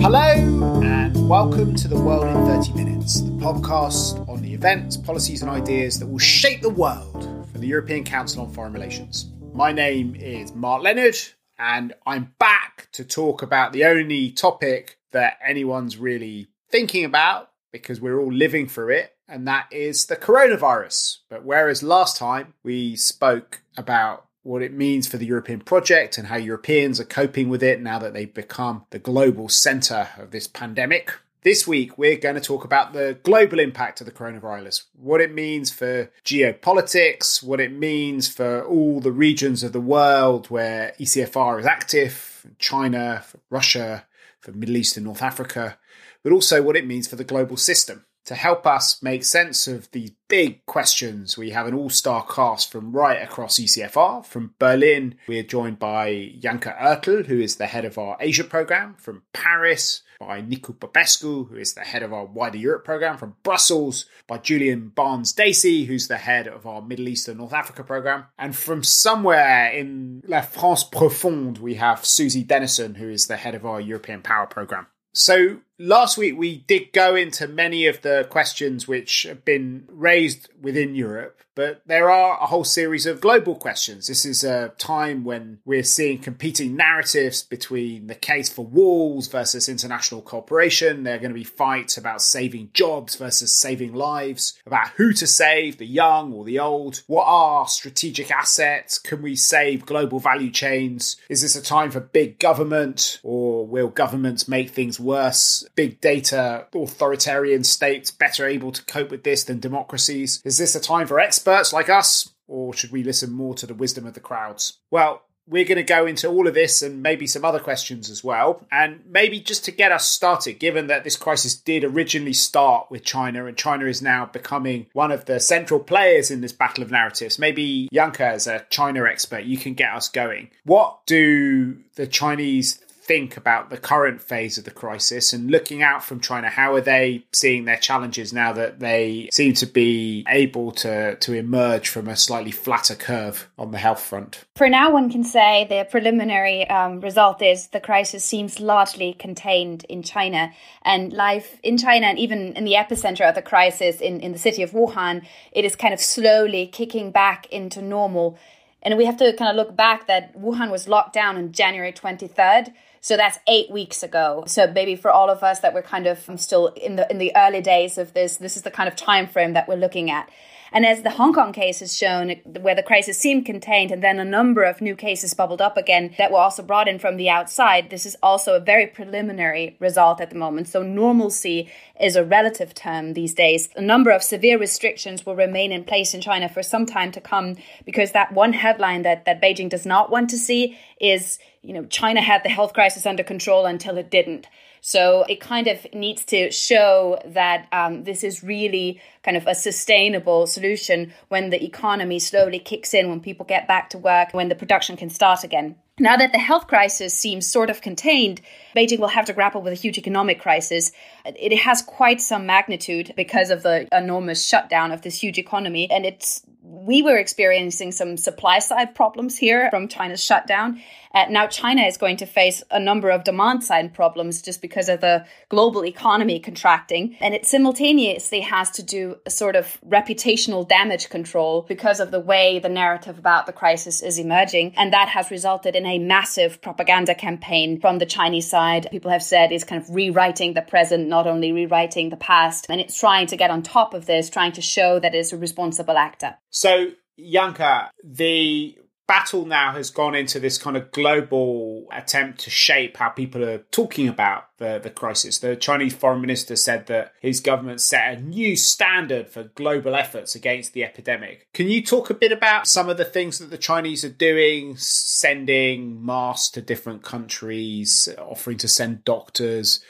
[0.00, 5.42] Hello, and welcome to The World in 30 Minutes, the podcast on the events, policies,
[5.42, 9.30] and ideas that will shape the world from the European Council on Foreign Relations.
[9.52, 11.16] My name is Mark Leonard,
[11.58, 18.00] and I'm back to talk about the only topic that anyone's really thinking about because
[18.00, 21.18] we're all living through it, and that is the coronavirus.
[21.28, 26.28] But whereas last time we spoke about what it means for the European project and
[26.28, 30.46] how Europeans are coping with it now that they've become the global centre of this
[30.46, 31.12] pandemic.
[31.42, 35.32] This week, we're going to talk about the global impact of the coronavirus, what it
[35.32, 41.60] means for geopolitics, what it means for all the regions of the world where ECFR
[41.60, 44.04] is active, China, Russia,
[44.40, 45.78] for Middle East and North Africa,
[46.22, 49.90] but also what it means for the global system to help us make sense of
[49.90, 54.22] these big questions, we have an all star cast from right across ECFR.
[54.26, 58.44] From Berlin, we are joined by Janka Oertel, who is the head of our Asia
[58.44, 58.96] program.
[58.98, 63.16] From Paris, by Nicu Popescu, who is the head of our wider Europe program.
[63.16, 67.54] From Brussels, by Julian Barnes Dacey, who's the head of our Middle East and North
[67.54, 68.26] Africa program.
[68.38, 73.54] And from somewhere in La France Profonde, we have Susie Dennison, who is the head
[73.54, 74.86] of our European Power program.
[75.14, 80.48] So last week we did go into many of the questions which have been raised
[80.60, 84.06] within Europe, but there are a whole series of global questions.
[84.06, 89.68] This is a time when we're seeing competing narratives between the case for walls versus
[89.68, 91.02] international cooperation.
[91.02, 95.26] There are going to be fights about saving jobs versus saving lives, about who to
[95.26, 97.02] save, the young or the old.
[97.08, 98.98] What are strategic assets?
[98.98, 101.16] Can we save global value chains?
[101.28, 105.67] Is this a time for big government or will governments make things worse?
[105.74, 110.40] Big data, authoritarian states better able to cope with this than democracies?
[110.44, 112.32] Is this a time for experts like us?
[112.46, 114.78] Or should we listen more to the wisdom of the crowds?
[114.90, 118.22] Well, we're going to go into all of this and maybe some other questions as
[118.22, 118.66] well.
[118.70, 123.04] And maybe just to get us started, given that this crisis did originally start with
[123.04, 126.90] China and China is now becoming one of the central players in this battle of
[126.90, 130.50] narratives, maybe Janka, as a China expert, you can get us going.
[130.64, 136.04] What do the Chinese think about the current phase of the crisis and looking out
[136.04, 140.70] from China, how are they seeing their challenges now that they seem to be able
[140.72, 144.44] to, to emerge from a slightly flatter curve on the health front?
[144.56, 149.86] For now, one can say the preliminary um, result is the crisis seems largely contained
[149.88, 150.52] in China.
[150.82, 154.38] And life in China, and even in the epicenter of the crisis in, in the
[154.38, 158.38] city of Wuhan, it is kind of slowly kicking back into normal.
[158.82, 161.92] And we have to kind of look back that Wuhan was locked down on January
[161.92, 162.74] 23rd.
[163.00, 164.44] So that's eight weeks ago.
[164.46, 167.32] So maybe for all of us that we're kind of still in the in the
[167.36, 170.28] early days of this, this is the kind of time frame that we're looking at.
[170.72, 174.18] And as the Hong Kong case has shown, where the crisis seemed contained and then
[174.18, 177.30] a number of new cases bubbled up again that were also brought in from the
[177.30, 180.68] outside, this is also a very preliminary result at the moment.
[180.68, 181.70] So normalcy
[182.00, 183.68] is a relative term these days.
[183.76, 187.20] A number of severe restrictions will remain in place in China for some time to
[187.20, 191.72] come because that one headline that, that Beijing does not want to see is, you
[191.72, 194.46] know, China had the health crisis under control until it didn't.
[194.80, 199.54] So it kind of needs to show that um, this is really kind of a
[199.54, 204.48] sustainable solution when the economy slowly kicks in, when people get back to work, when
[204.48, 205.76] the production can start again.
[206.00, 208.40] Now that the health crisis seems sort of contained,
[208.76, 210.92] Beijing will have to grapple with a huge economic crisis.
[211.24, 215.90] It has quite some magnitude because of the enormous shutdown of this huge economy.
[215.90, 220.80] And it's we were experiencing some supply side problems here from China's shutdown.
[221.14, 224.88] Uh, now, China is going to face a number of demand side problems just because
[224.88, 227.16] of the global economy contracting.
[227.20, 232.20] And it simultaneously has to do a sort of reputational damage control because of the
[232.20, 234.74] way the narrative about the crisis is emerging.
[234.76, 238.88] And that has resulted in a massive propaganda campaign from the Chinese side.
[238.90, 242.66] People have said is kind of rewriting the present, not only rewriting the past.
[242.68, 245.38] And it's trying to get on top of this, trying to show that it's a
[245.38, 246.36] responsible actor.
[246.50, 252.98] So, Janka, the battle now has gone into this kind of global attempt to shape
[252.98, 255.38] how people are talking about the, the crisis.
[255.38, 260.34] The Chinese foreign minister said that his government set a new standard for global efforts
[260.34, 261.48] against the epidemic.
[261.54, 264.76] Can you talk a bit about some of the things that the Chinese are doing,
[264.76, 269.80] sending masks to different countries, offering to send doctors?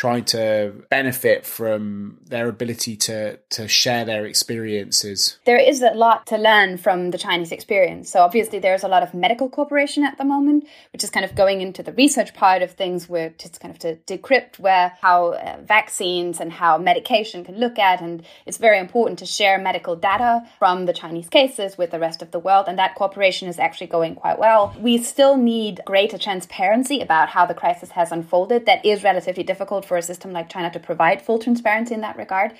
[0.00, 5.38] Trying to benefit from their ability to to share their experiences?
[5.44, 8.10] There is a lot to learn from the Chinese experience.
[8.10, 11.34] So obviously there's a lot of medical cooperation at the moment, which is kind of
[11.34, 15.32] going into the research part of things where it's kind of to decrypt where how
[15.32, 19.96] uh, vaccines and how medication can look at and it's very important to share medical
[19.96, 23.58] data from the Chinese cases with the rest of the world and that cooperation is
[23.58, 24.74] actually going quite well.
[24.80, 28.64] We still need greater transparency about how the crisis has unfolded.
[28.64, 32.16] That is relatively difficult for a system like China to provide full transparency in that
[32.16, 32.52] regard.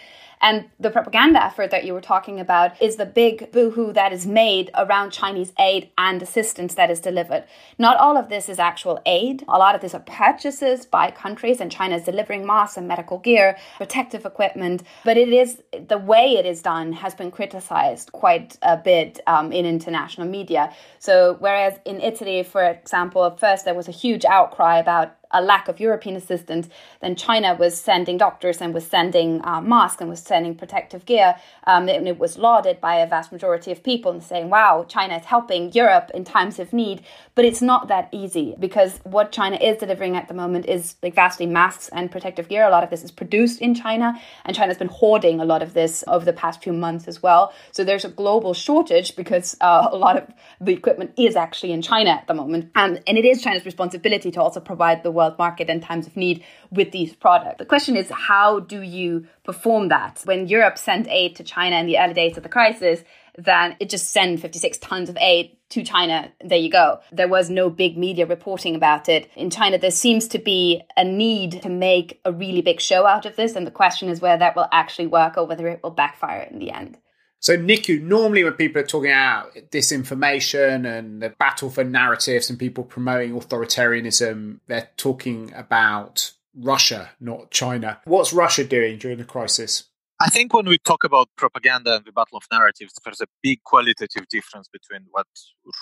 [0.42, 4.26] And the propaganda effort that you were talking about is the big boohoo that is
[4.26, 7.44] made around Chinese aid and assistance that is delivered.
[7.78, 9.44] Not all of this is actual aid.
[9.46, 13.18] A lot of this are purchases by countries, and China is delivering masks and medical
[13.18, 14.82] gear, protective equipment.
[15.04, 19.52] But it is the way it is done has been criticized quite a bit um,
[19.52, 20.72] in international media.
[20.98, 25.42] So, whereas in Italy, for example, at first there was a huge outcry about a
[25.42, 26.68] lack of European assistance,
[27.00, 31.36] then China was sending doctors and was sending uh, masks and was sending protective gear.
[31.66, 35.16] Um, and it was lauded by a vast majority of people and saying, wow, China
[35.16, 37.02] is helping Europe in times of need.
[37.34, 41.14] But it's not that easy because what China is delivering at the moment is like
[41.14, 42.66] vastly masks and protective gear.
[42.66, 45.74] A lot of this is produced in China, and China's been hoarding a lot of
[45.74, 47.52] this over the past few months as well.
[47.72, 50.28] So there's a global shortage because uh, a lot of
[50.60, 52.70] the equipment is actually in China at the moment.
[52.74, 56.16] Um, and it is China's responsibility to also provide the world market in times of
[56.16, 57.58] need with these products.
[57.58, 60.22] The question is, how do you perform that?
[60.24, 63.04] When Europe sent aid to China in the early days of the crisis,
[63.36, 66.32] then it just sent 56 tons of aid to China.
[66.44, 67.00] There you go.
[67.12, 69.30] There was no big media reporting about it.
[69.36, 73.26] In China, there seems to be a need to make a really big show out
[73.26, 73.54] of this.
[73.54, 76.58] And the question is whether that will actually work or whether it will backfire in
[76.58, 76.98] the end.
[77.40, 82.58] So, Nicu, normally when people are talking about disinformation and the battle for narratives and
[82.58, 87.98] people promoting authoritarianism, they're talking about Russia, not China.
[88.04, 89.84] What's Russia doing during the crisis?
[90.22, 93.62] I think when we talk about propaganda and the battle of narratives, there's a big
[93.64, 95.26] qualitative difference between what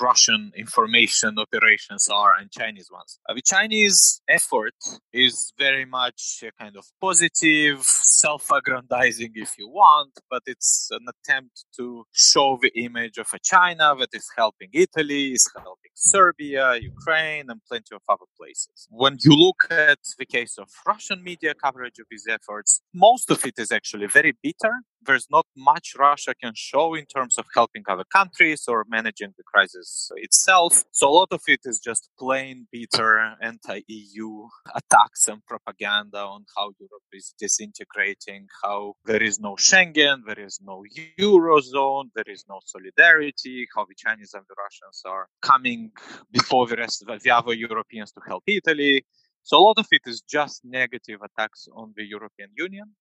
[0.01, 3.19] Russian information operations are and Chinese ones.
[3.29, 4.77] Uh, the Chinese effort
[5.13, 11.07] is very much a kind of positive, self aggrandizing, if you want, but it's an
[11.09, 16.77] attempt to show the image of a China that is helping Italy, is helping Serbia,
[16.81, 18.87] Ukraine, and plenty of other places.
[18.89, 23.45] When you look at the case of Russian media coverage of these efforts, most of
[23.45, 24.75] it is actually very very bitter.
[25.01, 29.45] There's not much Russia can show in terms of helping other countries or managing the
[29.45, 30.85] crisis itself.
[30.91, 36.73] So a lot of it is just plain bitter anti-EU attacks and propaganda on how
[36.79, 40.83] Europe is disintegrating, how there is no Schengen, there is no
[41.19, 45.93] Eurozone, there is no solidarity, how the Chinese and the Russians are coming
[46.33, 49.05] before the rest of the other Europeans to help Italy.
[49.45, 52.95] So a lot of it is just negative attacks on the European Union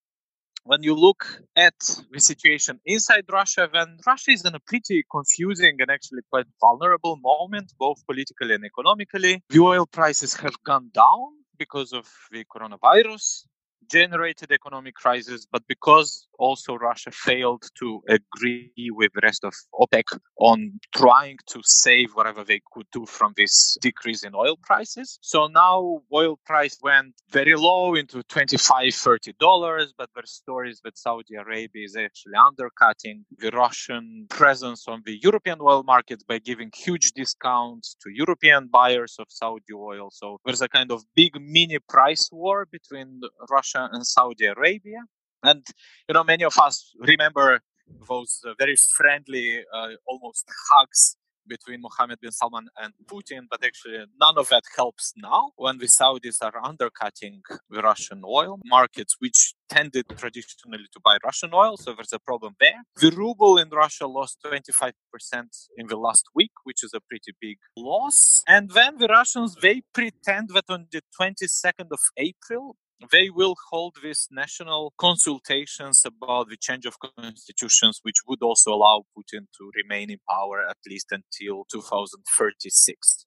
[0.68, 1.80] when you look at
[2.12, 7.16] the situation inside Russia, then Russia is in a pretty confusing and actually quite vulnerable
[7.18, 9.42] moment, both politically and economically.
[9.50, 11.28] The oil prices have gone down
[11.58, 13.46] because of the coronavirus
[13.90, 20.18] generated economic crisis, but because also Russia failed to agree with the rest of OPEC
[20.40, 25.20] on trying to save whatever they could do from this decrease in oil prices.
[25.22, 30.98] So now oil price went very low into 25, 30 dollars, but there's stories that
[30.98, 36.72] Saudi Arabia is actually undercutting the Russian presence on the European oil market by giving
[36.76, 40.10] huge discounts to European buyers of Saudi oil.
[40.12, 45.02] So there's a kind of big mini price war between Russia And Saudi Arabia.
[45.44, 45.66] And,
[46.08, 47.62] you know, many of us remember
[48.08, 51.16] those uh, very friendly, uh, almost hugs
[51.48, 55.88] between Mohammed bin Salman and Putin, but actually none of that helps now when the
[55.88, 61.78] Saudis are undercutting the Russian oil markets, which tended traditionally to buy Russian oil.
[61.78, 62.84] So there's a problem there.
[62.98, 64.92] The ruble in Russia lost 25%
[65.78, 68.44] in the last week, which is a pretty big loss.
[68.48, 72.76] And then the Russians, they pretend that on the 22nd of April,
[73.12, 79.04] they will hold these national consultations about the change of constitutions, which would also allow
[79.16, 83.26] Putin to remain in power at least until 2036.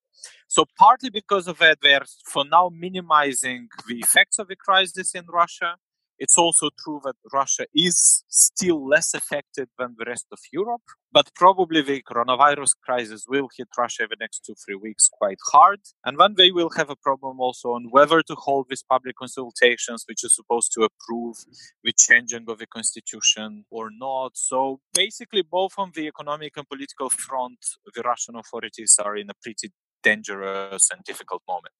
[0.48, 5.24] So, partly because of that, they're for now minimizing the effects of the crisis in
[5.32, 5.76] Russia.
[6.20, 11.30] It's also true that Russia is still less affected than the rest of Europe, but
[11.34, 15.80] probably the coronavirus crisis will hit Russia the next two, three weeks quite hard.
[16.04, 20.04] And then they will have a problem also on whether to hold these public consultations,
[20.06, 21.36] which is supposed to approve
[21.82, 24.32] the changing of the constitution or not.
[24.34, 27.60] So basically, both on the economic and political front,
[27.94, 29.70] the Russian authorities are in a pretty
[30.02, 31.74] dangerous and difficult moment.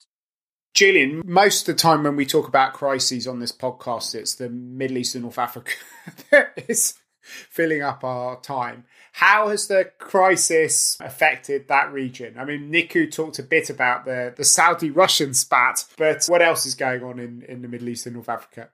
[0.81, 4.49] Julian, most of the time when we talk about crises on this podcast, it's the
[4.49, 5.73] Middle East and North Africa
[6.31, 8.87] that is filling up our time.
[9.13, 12.39] How has the crisis affected that region?
[12.39, 16.65] I mean, Nicu talked a bit about the, the Saudi Russian spat, but what else
[16.65, 18.71] is going on in, in the Middle East and North Africa?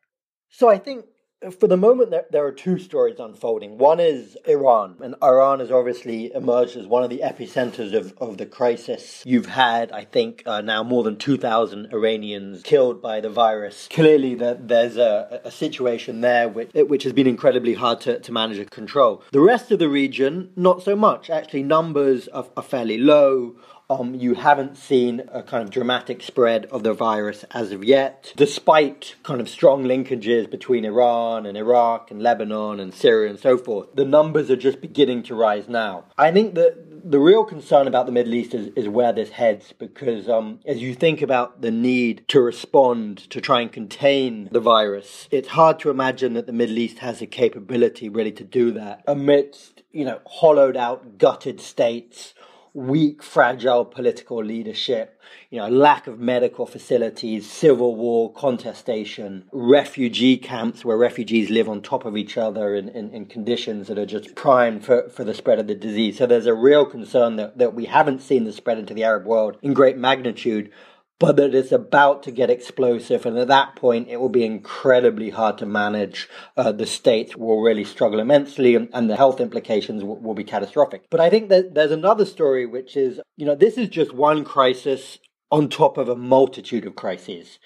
[0.49, 1.07] So I think
[1.51, 3.77] for the moment, there, there, are two stories unfolding.
[3.77, 8.39] One is Iran, and Iran has obviously emerged as one of the epicenters of, of
[8.39, 9.23] the crisis.
[9.27, 13.87] You've had, I think, uh, now more than 2,000 Iranians killed by the virus.
[13.91, 18.33] Clearly, the, there's a, a, situation there which, which has been incredibly hard to, to
[18.33, 19.23] manage and control.
[19.33, 21.29] The rest of the region, not so much.
[21.29, 23.57] Actually, numbers are, are fairly low
[23.89, 28.33] um, you haven't seen a kind of dramatic spread of the virus as of yet,
[28.37, 33.57] despite kind of strong linkages between Iran and Iraq and Lebanon and Syria and so
[33.57, 33.95] forth.
[33.95, 36.05] The numbers are just beginning to rise now.
[36.19, 39.73] I think that the real concern about the Middle East is, is where this heads
[39.73, 44.61] because um, as you think about the need to respond to try and contain the
[44.61, 48.73] virus, it's hard to imagine that the Middle East has the capability really to do
[48.73, 52.35] that amidst, you know, hollowed out, gutted states
[52.77, 55.19] weak, fragile political leadership,
[55.49, 61.81] you know, lack of medical facilities, civil war, contestation, refugee camps where refugees live on
[61.81, 65.33] top of each other in, in, in, conditions that are just prime for, for the
[65.33, 66.19] spread of the disease.
[66.19, 69.25] So there's a real concern that, that we haven't seen the spread into the Arab
[69.25, 70.71] world in great magnitude,
[71.19, 73.25] but that it's about to get explosive.
[73.25, 76.29] And at that point, it will be incredibly hard to manage.
[76.57, 81.05] Uh, the states will really struggle immensely, and, and the health implications will, be catastrophic.
[81.11, 84.45] But I think that there's another story, which is, you know, this is just one
[84.45, 85.19] crisis
[85.51, 87.59] on top of a multitude of crises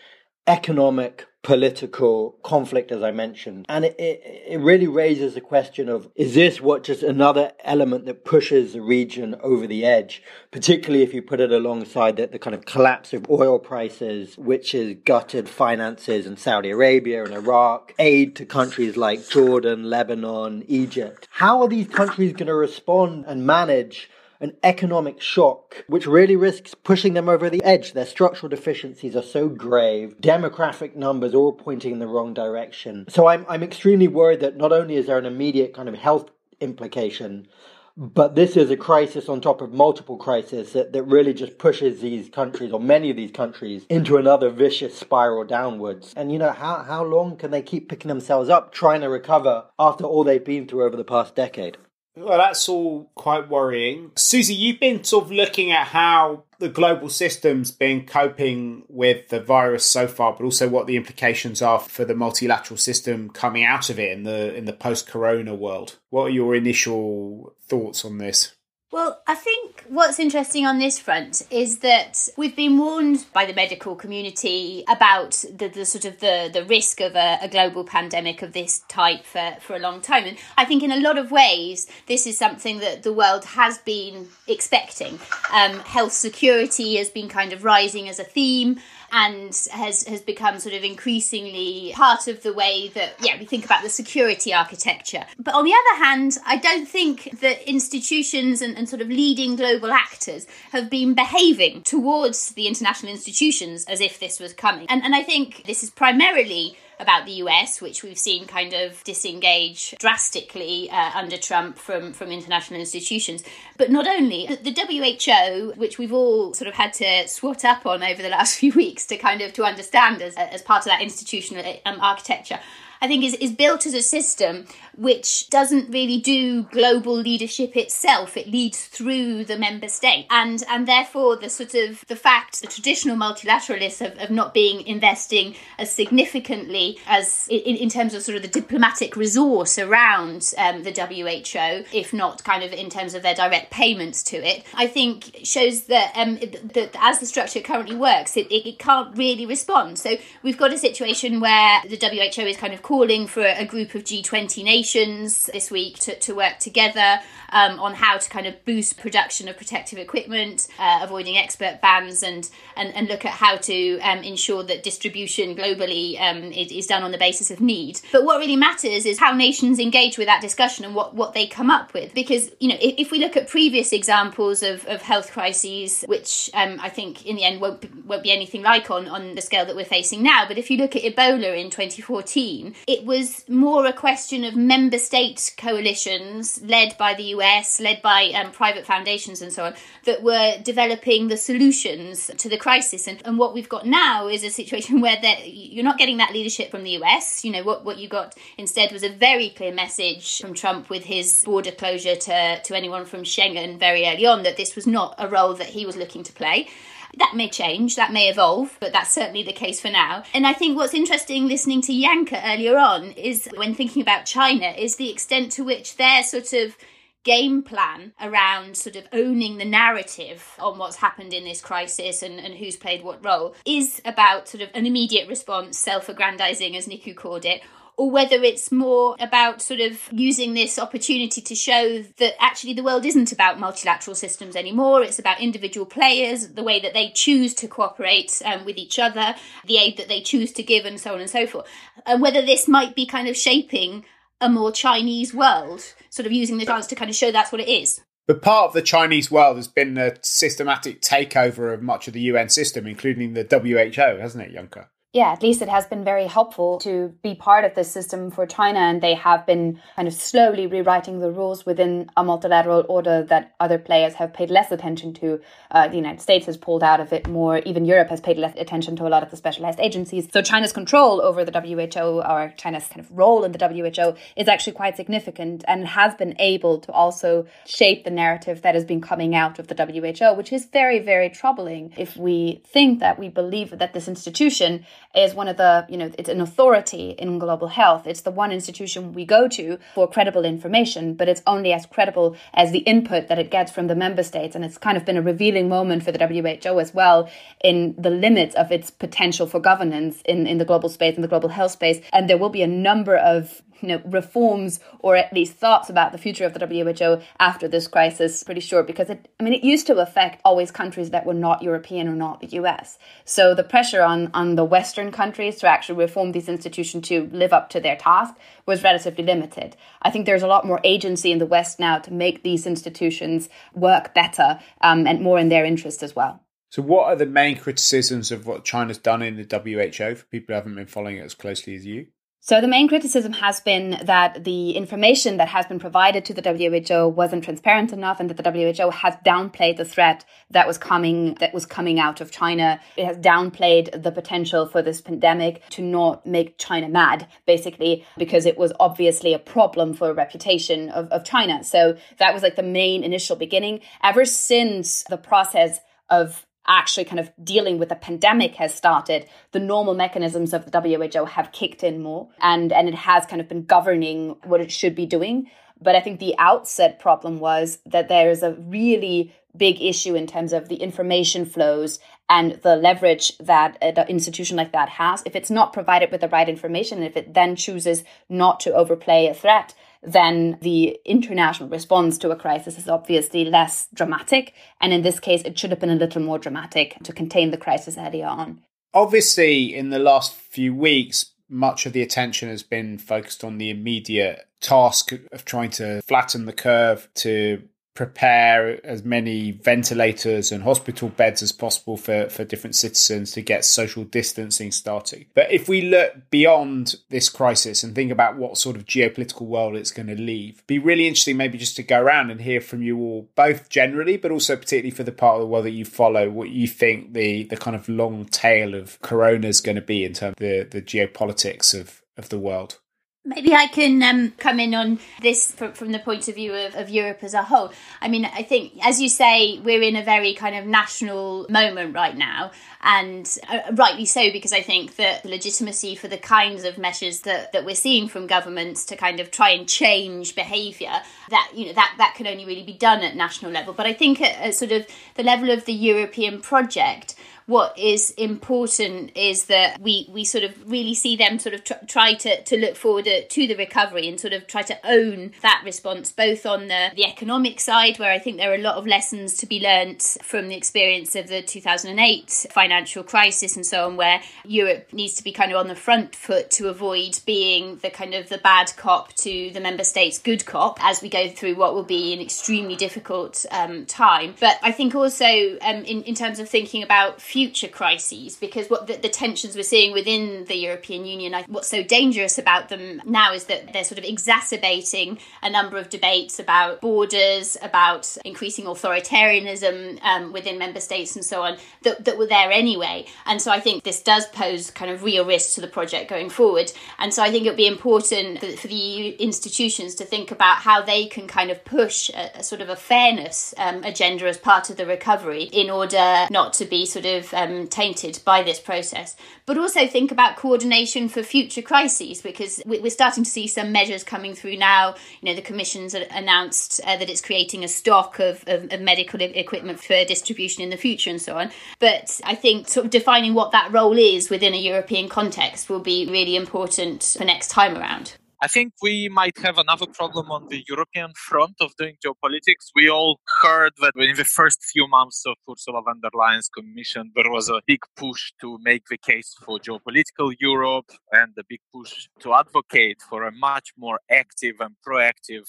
[0.51, 3.65] economic, political conflict, as I mentioned.
[3.69, 8.05] And it, it, it, really raises the question of is this what just another element
[8.07, 12.39] that pushes the region over the edge, particularly if you put it alongside the, the
[12.39, 17.95] kind of collapse of oil prices, which has gutted finances in Saudi Arabia and Iraq,
[18.01, 21.29] aid to countries like Jordan, Lebanon, Egypt.
[21.31, 24.11] How are these countries going to respond and manage?
[24.41, 27.93] An economic shock, which really risks pushing them over the edge.
[27.93, 33.05] Their structural deficiencies are so grave, demographic numbers all pointing in the wrong direction.
[33.09, 36.31] So I'm, I'm extremely worried that not only is there an immediate kind of health
[36.61, 37.49] implication,
[37.97, 42.01] but this is a crisis on top of multiple crises that, that really just pushes
[42.01, 46.15] these countries or many of these countries into another vicious spiral downwards.
[46.17, 49.67] And you know, how, how long can they keep picking themselves up trying to recover
[49.79, 51.77] after all they've been through over the past decade?
[52.17, 54.11] Well, that's all quite worrying.
[54.17, 59.41] Susie, you've been sort of looking at how the global system's been coping with the
[59.41, 63.91] virus so far, but also what the implications are for the multilateral system coming out
[63.91, 65.97] of it in the in the post-corona world.
[66.11, 68.55] What are your initial thoughts on this?
[68.93, 73.53] Well, I think what's interesting on this front is that we've been warned by the
[73.53, 78.43] medical community about the, the sort of the, the risk of a, a, global pandemic
[78.43, 80.25] of this type for, for a long time.
[80.25, 83.79] And I think in a lot of ways, this is something that the world has
[83.79, 85.21] been expecting.
[85.53, 88.81] Um, health security has been kind of rising as a theme
[89.13, 93.65] and has has become sort of increasingly part of the way that yeah we think
[93.65, 95.25] about the security architecture.
[95.39, 99.57] But on the other hand, I don't think that institutions and, and sort of leading
[99.57, 104.87] global actors have been behaving towards the international institutions as if this was coming.
[104.89, 109.03] And and I think this is primarily about the US, which we've seen kind of
[109.05, 113.43] disengage drastically uh, under Trump from, from international institutions.
[113.77, 117.87] But not only the, the WHO, which we've all sort of had to swat up
[117.87, 120.87] on over the last few weeks to kind of to understand as, as part of
[120.87, 122.61] that institutional um, architecture.
[123.01, 124.67] I think is, is built as a system
[124.97, 128.37] which doesn't really do global leadership itself.
[128.37, 130.27] It leads through the member state.
[130.31, 134.87] And and therefore the sort of the fact the traditional multilateralists of, of not being
[134.87, 140.83] investing as significantly as in, in terms of sort of the diplomatic resource around um,
[140.83, 144.87] the WHO, if not kind of in terms of their direct payments to it, I
[144.87, 149.47] think shows that, um, that as the structure currently works, it, it, it can't really
[149.47, 149.99] respond.
[149.99, 153.95] So we've got a situation where the WHO is kind of calling for a group
[153.95, 157.21] of G20 nations this week to, to work together
[157.53, 162.23] um, on how to kind of boost production of protective equipment, uh, avoiding export bans,
[162.23, 166.87] and, and, and look at how to um, ensure that distribution globally um, is, is
[166.87, 168.01] done on the basis of need.
[168.13, 171.47] But what really matters is how nations engage with that discussion and what, what they
[171.47, 172.15] come up with.
[172.15, 176.51] Because, you know, if, if we look at previous examples of, of health crises, which
[176.55, 179.65] um, I think in the end won't, won't be anything like on, on the scale
[179.67, 183.87] that we're facing now, but if you look at Ebola in 2014, it was more
[183.87, 189.43] a question of member state coalitions led by the US, led by um, private foundations
[189.43, 193.07] and so on, that were developing the solutions to the crisis.
[193.07, 196.71] And, and what we've got now is a situation where you're not getting that leadership
[196.71, 197.45] from the US.
[197.45, 201.05] You know, what, what you got instead was a very clear message from Trump with
[201.05, 205.15] his border closure to, to anyone from Schengen very early on that this was not
[205.19, 206.69] a role that he was looking to play.
[207.17, 210.23] That may change, that may evolve, but that's certainly the case for now.
[210.33, 214.69] And I think what's interesting listening to Janke earlier on is when thinking about China,
[214.69, 216.77] is the extent to which their sort of
[217.25, 222.41] game plan around sort of owning the narrative on what's happened in this crisis and,
[222.41, 226.87] and who's played what role is about sort of an immediate response, self aggrandizing, as
[226.87, 227.63] Nicu called it,
[228.01, 232.83] or whether it's more about sort of using this opportunity to show that actually the
[232.83, 235.03] world isn't about multilateral systems anymore.
[235.03, 239.35] It's about individual players, the way that they choose to cooperate um, with each other,
[239.67, 241.67] the aid that they choose to give, and so on and so forth.
[242.07, 244.07] And whether this might be kind of shaping
[244.41, 247.61] a more Chinese world, sort of using the chance to kind of show that's what
[247.61, 248.01] it is.
[248.27, 252.21] But part of the Chinese world has been a systematic takeover of much of the
[252.23, 254.87] UN system, including the WHO, hasn't it, Janke?
[255.13, 258.47] Yeah, at least it has been very helpful to be part of this system for
[258.47, 258.79] China.
[258.79, 263.57] And they have been kind of slowly rewriting the rules within a multilateral order that
[263.59, 265.41] other players have paid less attention to.
[265.69, 267.59] Uh, the United States has pulled out of it more.
[267.59, 270.29] Even Europe has paid less attention to a lot of the specialized agencies.
[270.33, 274.47] So China's control over the WHO or China's kind of role in the WHO is
[274.47, 279.01] actually quite significant and has been able to also shape the narrative that has been
[279.01, 283.29] coming out of the WHO, which is very, very troubling if we think that we
[283.29, 287.69] believe that this institution is one of the, you know, it's an authority in global
[287.69, 288.07] health.
[288.07, 292.37] It's the one institution we go to for credible information, but it's only as credible
[292.55, 294.55] as the input that it gets from the member states.
[294.55, 297.29] And it's kind of been a revealing moment for the WHO as well
[297.63, 301.29] in the limits of its potential for governance in, in the global space, in the
[301.29, 302.01] global health space.
[302.13, 306.13] And there will be a number of you know, reforms or at least thoughts about
[306.13, 309.65] the future of the WHO after this crisis, pretty sure, because it, I mean, it
[309.65, 312.99] used to affect always countries that were not European or not the US.
[313.25, 317.53] So the pressure on, on the Western countries to actually reform these institutions to live
[317.53, 318.35] up to their task
[318.67, 319.77] was relatively limited.
[320.03, 323.49] I think there's a lot more agency in the West now to make these institutions
[323.75, 326.41] work better um, and more in their interest as well.
[326.71, 330.53] So, what are the main criticisms of what China's done in the WHO for people
[330.53, 332.07] who haven't been following it as closely as you?
[332.43, 336.41] So the main criticism has been that the information that has been provided to the
[336.41, 341.35] WHO wasn't transparent enough and that the WHO has downplayed the threat that was coming
[341.35, 342.81] that was coming out of China.
[342.97, 348.47] It has downplayed the potential for this pandemic to not make China mad, basically, because
[348.47, 351.63] it was obviously a problem for a reputation of, of China.
[351.63, 353.81] So that was like the main initial beginning.
[354.03, 359.59] Ever since the process of actually kind of dealing with the pandemic has started, the
[359.59, 363.49] normal mechanisms of the WHO have kicked in more and, and it has kind of
[363.49, 365.51] been governing what it should be doing.
[365.83, 370.27] But I think the outset problem was that there is a really big issue in
[370.27, 375.23] terms of the information flows and the leverage that an institution like that has.
[375.27, 379.27] If it's not provided with the right information, if it then chooses not to overplay
[379.27, 384.55] a threat, then the international response to a crisis is obviously less dramatic.
[384.81, 387.57] And in this case, it should have been a little more dramatic to contain the
[387.57, 388.63] crisis earlier on.
[388.95, 393.71] Obviously, in the last few weeks, much of the attention has been focused on the
[393.71, 397.63] immediate task of trying to flatten the curve to
[398.01, 403.63] prepare as many ventilators and hospital beds as possible for, for different citizens to get
[403.63, 405.27] social distancing starting.
[405.35, 409.77] But if we look beyond this crisis and think about what sort of geopolitical world
[409.77, 412.81] it's going to leave, be really interesting maybe just to go around and hear from
[412.81, 415.85] you all, both generally, but also particularly for the part of the world that you
[415.85, 419.83] follow, what you think the, the kind of long tail of corona is going to
[419.83, 422.79] be in terms of the, the geopolitics of, of the world.
[423.23, 426.75] Maybe I can um, come in on this from, from the point of view of,
[426.75, 427.71] of, Europe as a whole.
[428.01, 431.95] I mean, I think, as you say, we're in a very kind of national moment
[431.95, 436.79] right now, and uh, rightly so, because I think that legitimacy for the kinds of
[436.79, 441.53] measures that, that we're seeing from governments to kind of try and change behaviour, that
[441.55, 443.75] you know that that can only really be done at national level.
[443.75, 447.17] But I think at, at sort of the level of the European project,
[447.51, 451.85] what is important is that we we sort of really see them sort of tr-
[451.89, 455.61] try to, to look forward to the recovery and sort of try to own that
[455.65, 458.87] response both on the, the economic side where I think there are a lot of
[458.87, 463.97] lessons to be learnt from the experience of the 2008 financial crisis and so on
[463.97, 467.91] where Europe needs to be kind of on the front foot to avoid being the
[467.91, 471.57] kind of the bad cop to the member states good cop as we go through
[471.57, 474.37] what will be an extremely difficult um, time.
[474.39, 475.27] But I think also
[475.63, 479.57] um, in, in terms of thinking about future future crises because what the, the, tensions
[479.57, 483.73] we're seeing within the European Union, I, what's so dangerous about them now is that
[483.73, 490.59] they're sort of exacerbating a number of debates about borders, about increasing authoritarianism um, within
[490.59, 493.07] member states and so on that, that were there anyway.
[493.25, 496.29] And so I think this does pose kind of real risks to the project going
[496.29, 496.71] forward.
[496.99, 500.31] And so I think it would be important for, for the EU institutions to think
[500.31, 504.27] about how they can kind of push a, a sort of a fairness um, agenda
[504.29, 508.43] as part of the recovery in order not to be sort of um, tainted by
[508.43, 509.17] this process.
[509.47, 514.05] But also think about coordination for future crises because we're starting to see some measures
[514.05, 514.95] coming through now.
[515.21, 519.21] You know, the Commission's announced uh, that it's creating a stock of, of, of medical
[519.21, 521.51] equipment for distribution in the future and so on.
[521.79, 525.81] But I think sort of defining what that role is within a European context will
[525.81, 528.15] be really important for next time around.
[528.43, 532.71] I think we might have another problem on the European front of doing geopolitics.
[532.75, 537.13] We all heard that in the first few months of Ursula von der Leyen's commission,
[537.15, 541.61] there was a big push to make the case for geopolitical Europe and a big
[541.71, 545.47] push to advocate for a much more active and proactive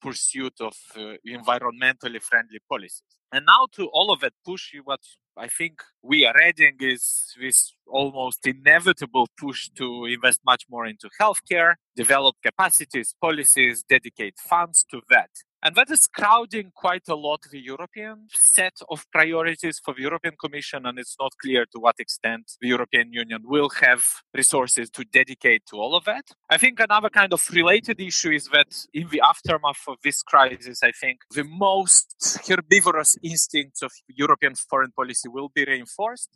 [0.00, 3.04] pursuit of uh, environmentally friendly policies.
[3.32, 5.00] And now to all of that push, what
[5.36, 11.08] I think we are adding is this almost inevitable push to invest much more into
[11.20, 15.30] healthcare, develop capacities, policies, dedicate funds to that.
[15.64, 20.34] And that is crowding quite a lot the European set of priorities for the European
[20.40, 25.04] Commission, and it's not clear to what extent the European Union will have resources to
[25.04, 26.24] dedicate to all of that.
[26.50, 30.82] I think another kind of related issue is that in the aftermath of this crisis,
[30.82, 36.30] I think the most herbivorous instincts of European foreign policy will be reinforced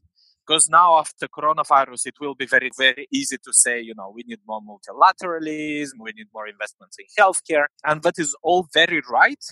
[0.46, 4.22] because now after coronavirus it will be very very easy to say you know we
[4.26, 9.44] need more multilateralism we need more investments in healthcare and that is all very right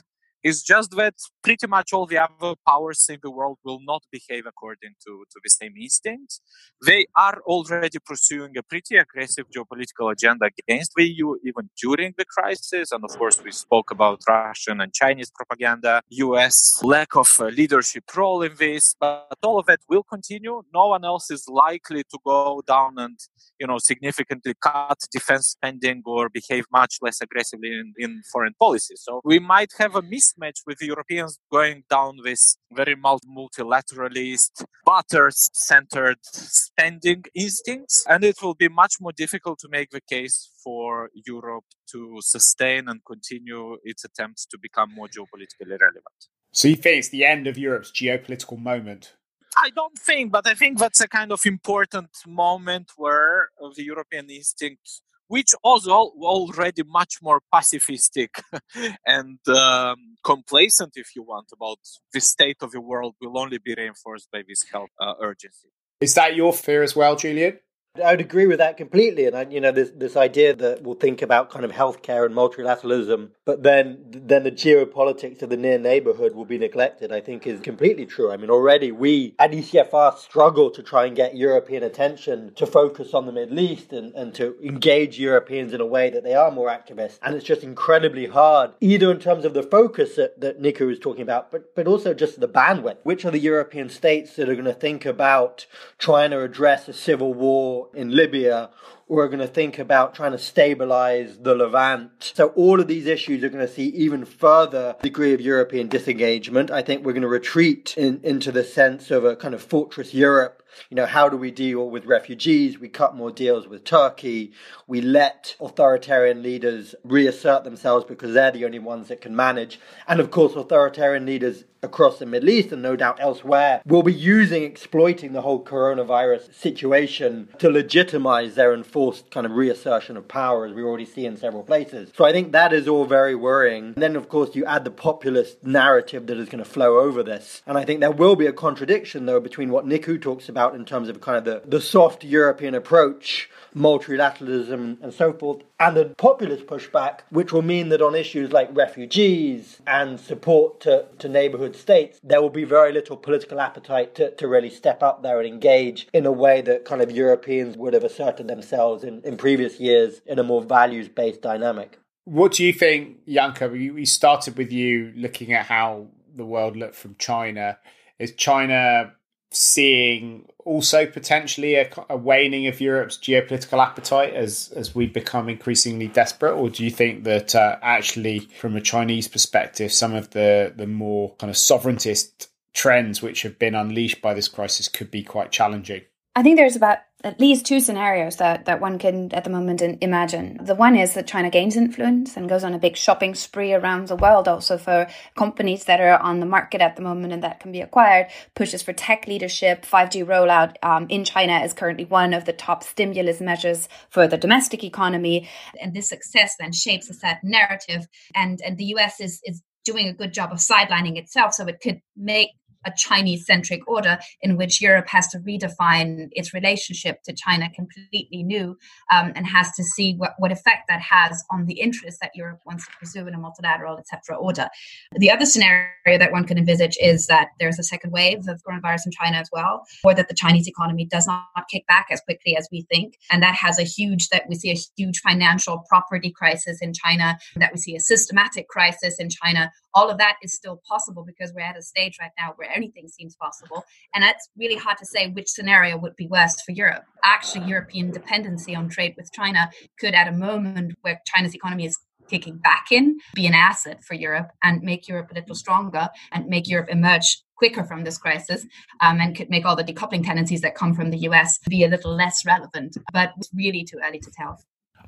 [0.44, 4.44] it's just that pretty much all the other powers in the world will not behave
[4.46, 6.42] according to, to the same instincts.
[6.84, 12.26] They are already pursuing a pretty aggressive geopolitical agenda against the EU, even during the
[12.26, 12.92] crisis.
[12.92, 18.04] And of course, we spoke about Russian and Chinese propaganda, US lack of uh, leadership
[18.14, 20.62] role in this, but all of that will continue.
[20.74, 23.18] No one else is likely to go down and,
[23.58, 28.94] you know, significantly cut defense spending or behave much less aggressively in, in foreign policy.
[28.96, 34.64] So we might have a miss mismatch with the Europeans going down this very multilateralist,
[34.84, 41.10] butter-centered spending instincts, and it will be much more difficult to make the case for
[41.26, 46.28] Europe to sustain and continue its attempts to become more geopolitically relevant.
[46.52, 49.14] So you think it's the end of Europe's geopolitical moment?
[49.56, 54.28] I don't think, but I think that's a kind of important moment where the European
[54.28, 58.28] instinct which was already much more pacifistic
[59.06, 61.78] and um, complacent, if you want, about
[62.12, 65.68] the state of the world will only be reinforced by this health uh, urgency.
[66.00, 67.58] Is that your fear as well, Julian?
[68.02, 69.26] I'd agree with that completely.
[69.26, 72.34] And I, you know, this this idea that we'll think about kind of healthcare and
[72.34, 77.12] multilateralism, but then then the geopolitics of the near neighborhood will be neglected.
[77.12, 78.32] I think is completely true.
[78.32, 83.14] I mean, already we at ECFR struggle to try and get European attention to focus
[83.14, 86.50] on the Middle East and, and to engage Europeans in a way that they are
[86.50, 87.20] more activist.
[87.22, 90.98] And it's just incredibly hard, either in terms of the focus that, that Nicu was
[90.98, 92.96] talking about, but but also just the bandwidth.
[93.04, 95.66] Which are the European states that are going to think about
[95.98, 97.83] trying to address a civil war?
[97.94, 98.70] In Libya,
[99.08, 102.32] we're going to think about trying to stabilize the Levant.
[102.34, 106.70] So all of these issues are going to see even further degree of European disengagement.
[106.70, 110.14] I think we're going to retreat in, into the sense of a kind of fortress
[110.14, 112.78] Europe you know, how do we deal with refugees?
[112.78, 114.52] We cut more deals with Turkey.
[114.86, 119.80] We let authoritarian leaders reassert themselves because they're the only ones that can manage.
[120.06, 124.12] And of course, authoritarian leaders across the Middle East and no doubt elsewhere will be
[124.12, 128.72] using, exploiting the whole coronavirus situation to legitimize their
[129.04, 132.10] enforced kind of reassertion of power, as we already see in several places.
[132.16, 133.86] So I think that is all very worrying.
[133.94, 137.22] And then, of course, you add the populist narrative that is going to flow over
[137.22, 137.62] this.
[137.66, 140.84] And I think there will be a contradiction, though, between what Nicu talks about in
[140.84, 146.06] terms of kind of the, the soft European approach, multilateralism, and so forth, and the
[146.16, 151.76] populist pushback, which will mean that on issues like refugees and support to, to neighborhood
[151.76, 155.48] states, there will be very little political appetite to, to really step up there and
[155.48, 159.80] engage in a way that kind of Europeans would have asserted themselves in, in previous
[159.80, 161.98] years in a more values based dynamic.
[162.24, 163.68] What do you think, Janka?
[163.68, 167.78] We started with you looking at how the world looked from China.
[168.18, 169.12] Is China
[169.50, 176.08] seeing also potentially a, a, waning of Europe's geopolitical appetite as as we become increasingly
[176.08, 180.72] desperate, or do you think that uh, actually, from a Chinese perspective, some of the
[180.74, 185.22] the more kind of sovereigntist trends which have been unleashed by this crisis could be
[185.22, 186.02] quite challenging.
[186.34, 189.80] I think there's about at least two scenarios that, that one can at the moment
[190.02, 190.58] imagine.
[190.62, 194.08] The one is that China gains influence and goes on a big shopping spree around
[194.08, 197.60] the world, also for companies that are on the market at the moment and that
[197.60, 199.86] can be acquired, pushes for tech leadership.
[199.86, 204.36] 5G rollout um, in China is currently one of the top stimulus measures for the
[204.36, 205.48] domestic economy.
[205.80, 208.06] And this success then shapes a certain narrative.
[208.34, 211.80] And, and the US is, is doing a good job of sidelining itself so it
[211.82, 212.50] could make
[212.84, 218.42] a Chinese centric order in which Europe has to redefine its relationship to China completely
[218.42, 218.76] new
[219.12, 222.60] um, and has to see what, what effect that has on the interests that Europe
[222.66, 224.36] wants to pursue in a multilateral, etc.
[224.36, 224.68] order.
[225.16, 229.06] The other scenario that one could envisage is that there's a second wave of coronavirus
[229.06, 232.56] in China as well, or that the Chinese economy does not kick back as quickly
[232.56, 233.18] as we think.
[233.30, 237.38] And that has a huge, that we see a huge financial property crisis in China,
[237.56, 239.70] that we see a systematic crisis in China.
[239.94, 243.08] All of that is still possible because we're at a stage right now where anything
[243.08, 243.84] seems possible.
[244.14, 247.04] And it's really hard to say which scenario would be worse for Europe.
[247.24, 251.98] Actually, European dependency on trade with China could, at a moment where China's economy is
[252.28, 256.46] kicking back in, be an asset for Europe and make Europe a little stronger and
[256.46, 258.66] make Europe emerge quicker from this crisis
[259.00, 261.88] um, and could make all the decoupling tendencies that come from the US be a
[261.88, 262.96] little less relevant.
[263.12, 264.58] But it's really too early to tell.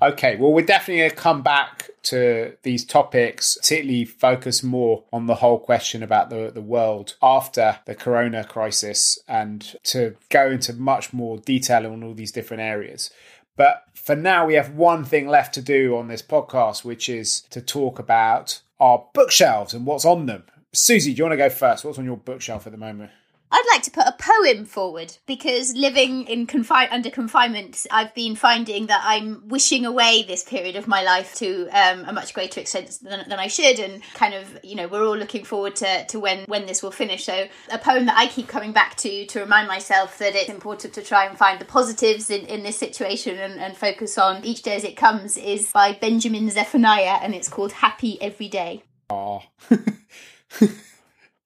[0.02, 5.26] Okay, well, we're definitely going to come back to these topics, particularly focus more on
[5.26, 10.74] the whole question about the, the world after the corona crisis and to go into
[10.74, 13.10] much more detail on all these different areas.
[13.56, 17.40] But for now, we have one thing left to do on this podcast, which is
[17.50, 20.44] to talk about our bookshelves and what's on them.
[20.74, 21.86] Susie, do you want to go first?
[21.86, 23.12] What's on your bookshelf at the moment?
[23.56, 28.36] I'd like to put a poem forward because living in confi- under confinement, I've been
[28.36, 32.60] finding that I'm wishing away this period of my life to um, a much greater
[32.60, 36.04] extent than, than, I should, and kind of you know we're all looking forward to,
[36.04, 37.24] to when when this will finish.
[37.24, 40.92] So a poem that I keep coming back to to remind myself that it's important
[40.92, 44.64] to try and find the positives in, in this situation and, and focus on each
[44.64, 48.82] day as it comes is by Benjamin Zephaniah, and it's called Happy Every Day.
[49.08, 49.40] Aww.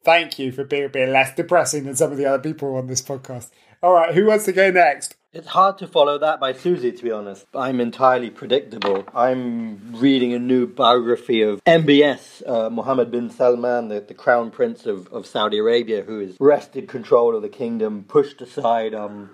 [0.03, 3.51] Thank you for being less depressing than some of the other people on this podcast.
[3.83, 5.17] All right, who wants to go next?
[5.33, 7.47] It's hard to follow that by Susie, to be honest.
[7.55, 9.05] I'm entirely predictable.
[9.15, 14.87] I'm reading a new biography of MBS, uh, Mohammed bin Salman, the, the crown prince
[14.87, 19.31] of, of Saudi Arabia, who has wrested control of the kingdom, pushed aside um,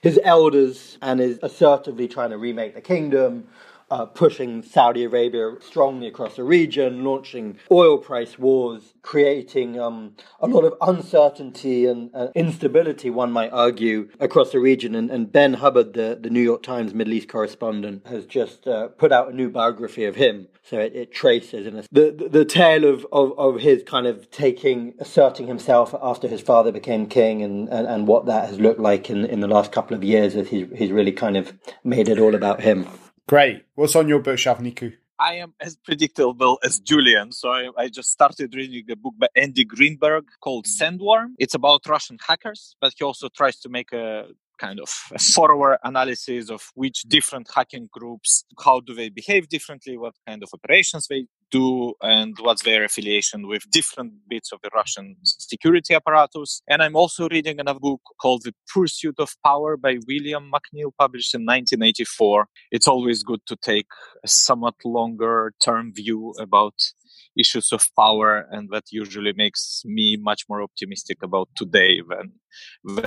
[0.00, 3.48] his elders, and is assertively trying to remake the kingdom
[3.90, 10.46] uh, pushing Saudi Arabia strongly across the region, launching oil price wars, creating um, a
[10.46, 14.94] lot of uncertainty and uh, instability, one might argue, across the region.
[14.94, 18.88] And, and, Ben Hubbard, the, the New York Times Middle East correspondent, has just uh,
[18.88, 20.48] put out a new biography of him.
[20.62, 24.30] So it, it traces in a, the, the, tale of, of, of his kind of
[24.30, 28.80] taking, asserting himself after his father became king and, and, and what that has looked
[28.80, 32.08] like in, in the last couple of years as he's, he's really kind of made
[32.08, 32.88] it all about him.
[33.26, 33.64] Great.
[33.74, 34.92] What's on your bookshelf, Nicu?
[35.18, 37.32] I am as predictable as Julian.
[37.32, 41.34] So I, I, just started reading a book by Andy Greenberg called Sandworm.
[41.38, 44.26] It's about Russian hackers, but he also tries to make a
[44.58, 49.96] kind of a forward analysis of which different hacking groups, how do they behave differently,
[49.96, 54.70] what kind of operations they do, and what's their affiliation with different bits of the
[54.74, 56.62] Russian security apparatus.
[56.68, 61.32] And I'm also reading another book called The Pursuit of Power by William McNeill, published
[61.34, 62.48] in 1984.
[62.72, 63.86] It's always good to take
[64.24, 66.74] a somewhat longer term view about
[67.38, 72.32] issues of power and that usually makes me much more optimistic about today than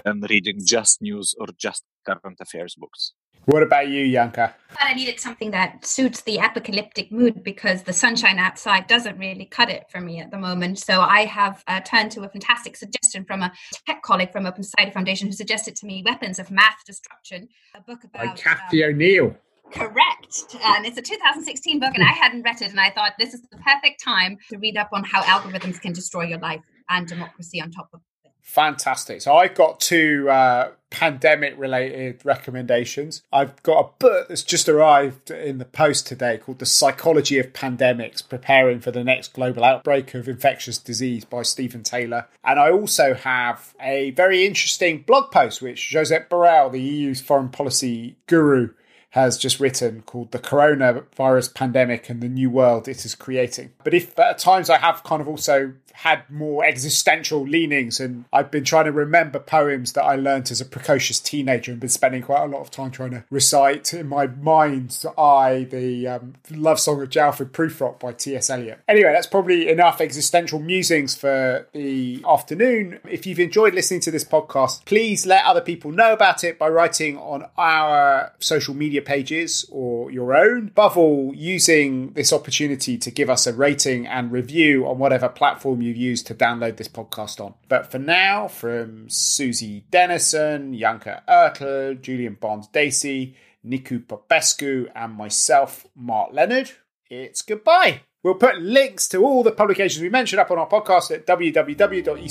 [0.04, 3.13] than reading just news or just current affairs books
[3.48, 4.54] what about you Janka?
[4.78, 9.70] I needed something that suits the apocalyptic mood because the sunshine outside doesn't really cut
[9.70, 10.80] it for me at the moment.
[10.80, 13.54] So I have uh, turned to a fantastic suggestion from a
[13.88, 17.80] tech colleague from Open Society Foundation who suggested to me Weapons of Math Destruction, a
[17.80, 18.36] book about.
[18.36, 19.38] By Cathy um, O'Neil.
[19.72, 20.56] Correct.
[20.64, 23.42] And it's a 2016 book, and I hadn't read it, and I thought this is
[23.42, 27.62] the perfect time to read up on how algorithms can destroy your life and democracy
[27.62, 28.32] on top of it.
[28.48, 29.22] Fantastic.
[29.22, 33.22] So I've got two uh, pandemic related recommendations.
[33.32, 37.52] I've got a book that's just arrived in the post today called The Psychology of
[37.52, 42.28] Pandemics Preparing for the Next Global Outbreak of Infectious Disease by Stephen Taylor.
[42.42, 47.50] And I also have a very interesting blog post which Josep Borrell, the EU's foreign
[47.50, 48.70] policy guru,
[49.12, 53.72] has just written called The Coronavirus Pandemic and the New World It Is Creating.
[53.84, 58.52] But if at times I have kind of also had more existential leanings and I've
[58.52, 62.22] been trying to remember poems that I learnt as a precocious teenager and been spending
[62.22, 66.80] quite a lot of time trying to recite in my mind's eye the um, love
[66.80, 67.22] song of J.
[67.22, 68.52] Alfred Prufrock by T.S.
[68.52, 68.80] Eliot.
[68.88, 73.00] Anyway, that's probably enough existential musings for the afternoon.
[73.10, 76.70] If you've enjoyed listening to this podcast, please let other people know about it by
[76.70, 80.68] writing on our social media pages or your own.
[80.68, 85.82] Above all, using this opportunity to give us a rating and review on whatever platform
[85.82, 87.56] you you've used to download this podcast on.
[87.67, 95.88] But for now, from Susie Dennison, Janka Oertel, Julian Barnes Dacey, Nicu Popescu, and myself,
[95.95, 96.71] Mark Leonard,
[97.10, 98.02] it's goodbye.
[98.23, 102.28] We'll put links to all the publications we mentioned up on our podcast at www.ecfr.eu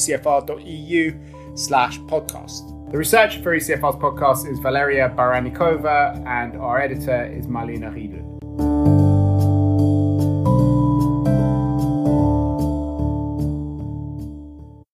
[1.56, 2.90] slash podcast.
[2.90, 8.95] The researcher for ECFR's podcast is Valeria Baranikova, and our editor is Marlena Riedel.